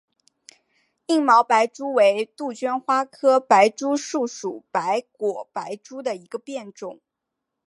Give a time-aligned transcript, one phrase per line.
[1.05, 6.99] 硬毛白珠为杜鹃花科白珠树属白果白珠的变种。